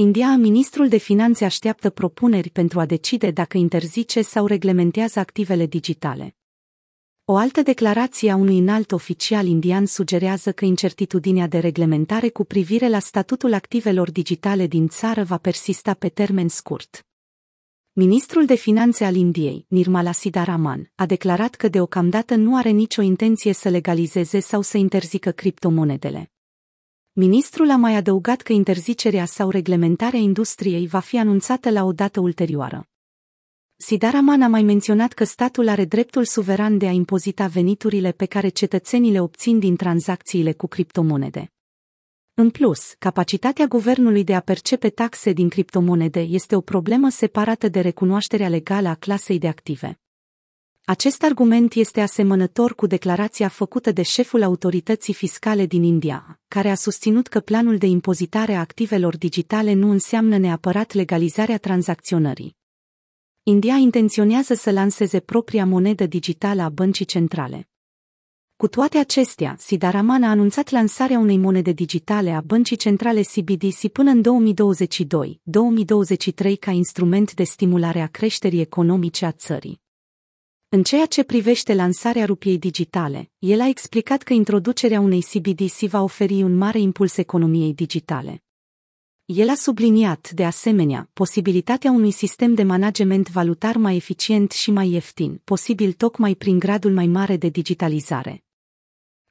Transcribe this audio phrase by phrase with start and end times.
[0.00, 6.36] India, ministrul de finanțe așteaptă propuneri pentru a decide dacă interzice sau reglementează activele digitale.
[7.24, 12.88] O altă declarație a unui înalt oficial indian sugerează că incertitudinea de reglementare cu privire
[12.88, 17.06] la statutul activelor digitale din țară va persista pe termen scurt.
[17.92, 23.52] Ministrul de Finanțe al Indiei, Nirmala Sitharaman, a declarat că deocamdată nu are nicio intenție
[23.52, 26.30] să legalizeze sau să interzică criptomonedele.
[27.20, 32.20] Ministrul a mai adăugat că interzicerea sau reglementarea industriei va fi anunțată la o dată
[32.20, 32.88] ulterioară.
[33.76, 38.48] Sidaraman a mai menționat că statul are dreptul suveran de a impozita veniturile pe care
[38.48, 41.52] cetățenii le obțin din tranzacțiile cu criptomonede.
[42.34, 47.80] În plus, capacitatea guvernului de a percepe taxe din criptomonede este o problemă separată de
[47.80, 50.00] recunoașterea legală a clasei de active.
[50.88, 56.74] Acest argument este asemănător cu declarația făcută de șeful autorității fiscale din India, care a
[56.74, 62.56] susținut că planul de impozitare a activelor digitale nu înseamnă neapărat legalizarea tranzacționării.
[63.42, 67.68] India intenționează să lanseze propria monedă digitală a băncii centrale.
[68.56, 74.10] Cu toate acestea, Sidaraman a anunțat lansarea unei monede digitale a băncii centrale CBDC până
[74.10, 74.22] în
[76.52, 79.86] 2022-2023 ca instrument de stimulare a creșterii economice a țării.
[80.70, 86.02] În ceea ce privește lansarea rupiei digitale, el a explicat că introducerea unei CBDC va
[86.02, 88.42] oferi un mare impuls economiei digitale.
[89.24, 94.90] El a subliniat, de asemenea, posibilitatea unui sistem de management valutar mai eficient și mai
[94.90, 98.44] ieftin, posibil tocmai prin gradul mai mare de digitalizare.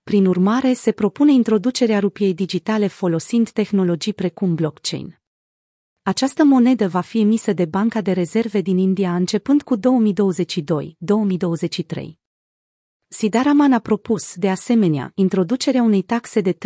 [0.03, 5.19] Prin urmare, se propune introducerea rupiei digitale folosind tehnologii precum blockchain.
[6.07, 9.81] Această monedă va fi emisă de Banca de Rezerve din India începând cu 2022-2023.
[13.07, 16.57] Sidaraman a propus, de asemenea, introducerea unei taxe de 30%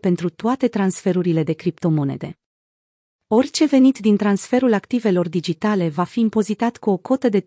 [0.00, 2.38] pentru toate transferurile de criptomonede.
[3.26, 7.46] Orice venit din transferul activelor digitale va fi impozitat cu o cotă de 30%.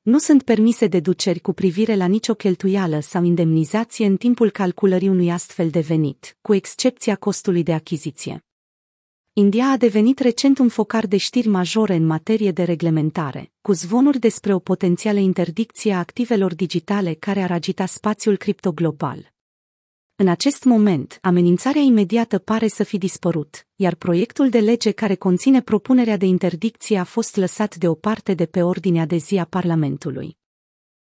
[0.00, 5.30] Nu sunt permise deduceri cu privire la nicio cheltuială sau indemnizație în timpul calculării unui
[5.30, 8.44] astfel de venit, cu excepția costului de achiziție.
[9.32, 14.18] India a devenit recent un focar de știri majore în materie de reglementare, cu zvonuri
[14.18, 19.32] despre o potențială interdicție a activelor digitale care ar agita spațiul criptoglobal.
[20.16, 25.62] În acest moment, amenințarea imediată pare să fi dispărut, iar proiectul de lege care conține
[25.62, 30.39] propunerea de interdicție a fost lăsat deoparte de pe ordinea de zi a Parlamentului.